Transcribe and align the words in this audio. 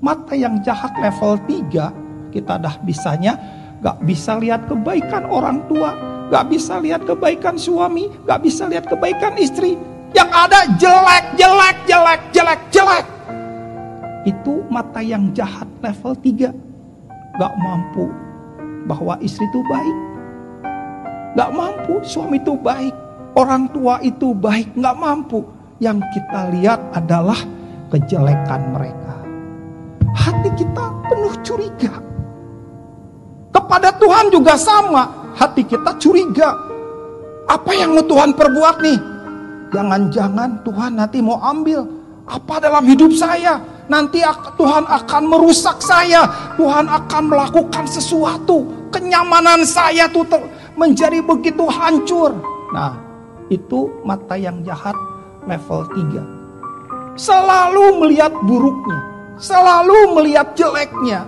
Mata 0.00 0.32
yang 0.32 0.64
jahat 0.64 0.96
level 0.96 1.36
3, 1.44 2.32
kita 2.32 2.56
dah 2.56 2.80
bisanya 2.80 3.36
gak 3.84 4.00
bisa 4.00 4.32
lihat 4.40 4.64
kebaikan 4.64 5.28
orang 5.28 5.60
tua, 5.68 5.92
gak 6.32 6.48
bisa 6.48 6.80
lihat 6.80 7.04
kebaikan 7.04 7.60
suami, 7.60 8.08
gak 8.24 8.40
bisa 8.40 8.64
lihat 8.64 8.88
kebaikan 8.88 9.36
istri. 9.36 9.76
Yang 10.16 10.30
ada 10.32 10.60
jelek, 10.80 11.24
jelek, 11.36 11.76
jelek, 11.84 12.20
jelek, 12.32 12.60
jelek. 12.72 13.06
Itu 14.24 14.64
mata 14.72 15.04
yang 15.04 15.36
jahat 15.36 15.68
level 15.84 16.16
3. 16.16 16.48
Gak 17.36 17.54
mampu 17.60 18.08
bahwa 18.88 19.20
istri 19.20 19.44
itu 19.52 19.60
baik. 19.68 19.96
Gak 21.36 21.50
mampu 21.52 22.00
suami 22.08 22.40
itu 22.40 22.56
baik. 22.56 22.96
Orang 23.36 23.68
tua 23.68 24.00
itu 24.00 24.32
baik, 24.32 24.80
gak 24.80 24.96
mampu. 24.96 25.44
Yang 25.76 26.08
kita 26.16 26.40
lihat 26.56 26.80
adalah 26.96 27.36
kejelekan 27.92 28.72
mereka. 28.72 29.19
Hati 30.16 30.50
kita 30.58 30.84
penuh 31.06 31.34
curiga. 31.46 31.92
Kepada 33.50 33.90
Tuhan 33.98 34.30
juga 34.30 34.54
sama. 34.58 35.34
Hati 35.34 35.62
kita 35.66 35.94
curiga. 35.98 36.54
Apa 37.50 37.74
yang 37.74 37.94
mau 37.94 38.04
Tuhan 38.06 38.34
perbuat 38.34 38.76
nih? 38.82 38.98
Jangan-jangan 39.70 40.66
Tuhan 40.66 40.98
nanti 40.98 41.18
mau 41.22 41.38
ambil 41.38 41.86
apa 42.26 42.62
dalam 42.62 42.86
hidup 42.86 43.14
saya. 43.14 43.58
Nanti 43.90 44.22
Tuhan 44.58 44.86
akan 44.86 45.22
merusak 45.26 45.82
saya. 45.82 46.26
Tuhan 46.54 46.86
akan 46.86 47.22
melakukan 47.26 47.86
sesuatu. 47.90 48.66
Kenyamanan 48.90 49.62
saya 49.66 50.10
tuh 50.10 50.26
menjadi 50.78 51.22
begitu 51.22 51.66
hancur. 51.66 52.34
Nah, 52.70 52.98
itu 53.50 53.90
mata 54.06 54.38
yang 54.38 54.62
jahat 54.62 54.94
level 55.46 55.86
3. 55.90 57.18
Selalu 57.18 57.98
melihat 57.98 58.30
buruknya. 58.46 58.98
Selalu 59.40 60.20
melihat 60.20 60.52
jeleknya. 60.52 61.24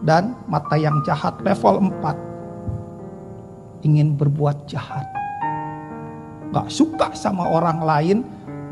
Dan 0.00 0.32
mata 0.48 0.80
yang 0.80 0.96
jahat 1.04 1.36
level 1.44 1.92
4 2.00 3.84
ingin 3.84 4.16
berbuat 4.16 4.64
jahat. 4.64 5.04
Gak 6.56 6.72
suka 6.72 7.12
sama 7.12 7.44
orang 7.52 7.84
lain. 7.84 8.18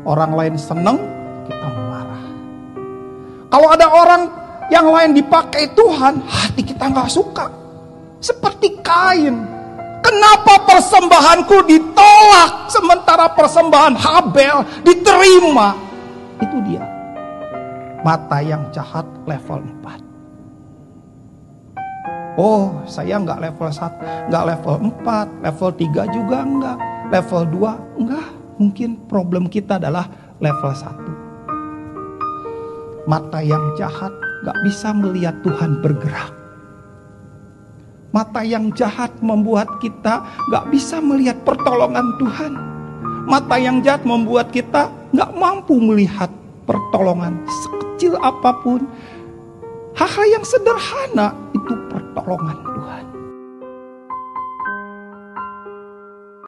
Orang 0.01 0.33
lain 0.33 0.57
seneng 0.57 0.97
kita 1.45 1.69
marah. 1.69 2.25
Kalau 3.53 3.69
ada 3.69 3.85
orang 3.93 4.21
yang 4.73 4.89
lain 4.89 5.13
dipakai 5.13 5.69
Tuhan 5.77 6.17
hati 6.25 6.65
kita 6.65 6.89
gak 6.89 7.13
suka. 7.13 7.45
Seperti 8.17 8.81
kain. 8.81 9.45
Kenapa 10.01 10.65
persembahanku 10.65 11.69
ditolak 11.69 12.65
sementara 12.73 13.29
persembahan 13.29 13.93
Habel 13.93 14.65
diterima? 14.81 15.77
Itu 16.41 16.57
dia 16.65 16.99
mata 18.05 18.39
yang 18.39 18.63
jahat 18.71 19.03
level 19.27 19.59
4 19.83 20.09
Oh, 22.39 22.71
saya 22.87 23.19
nggak 23.19 23.51
level 23.51 23.67
1, 23.67 24.31
nggak 24.31 24.43
level 24.47 24.95
4, 25.03 25.43
level 25.43 25.75
3 25.75 26.07
juga 26.07 26.47
enggak, 26.47 26.79
level 27.11 27.43
2 27.51 27.99
enggak. 27.99 28.31
Mungkin 28.55 28.95
problem 29.11 29.51
kita 29.51 29.75
adalah 29.75 30.07
level 30.39 30.71
1. 30.71 33.11
Mata 33.11 33.43
yang 33.43 33.75
jahat 33.75 34.15
nggak 34.47 34.55
bisa 34.63 34.95
melihat 34.95 35.35
Tuhan 35.43 35.83
bergerak. 35.83 36.31
Mata 38.15 38.39
yang 38.39 38.71
jahat 38.71 39.11
membuat 39.19 39.67
kita 39.83 40.23
nggak 40.47 40.71
bisa 40.71 41.03
melihat 41.03 41.35
pertolongan 41.43 42.07
Tuhan. 42.23 42.55
Mata 43.27 43.59
yang 43.59 43.83
jahat 43.83 44.07
membuat 44.07 44.47
kita 44.55 44.87
nggak 45.11 45.35
mampu 45.35 45.75
melihat 45.75 46.31
pertolongan 46.63 47.35
sekecil 48.09 48.17
apa 48.17 48.51
pun. 48.65 48.81
Hal-hal 49.93 50.25
yang 50.39 50.45
sederhana 50.47 51.35
itu 51.53 51.73
pertolongan 51.91 52.57
Tuhan. 52.65 53.05